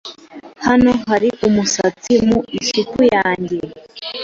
[0.67, 3.59] Hano hari umusatsi mu isupu yanjye.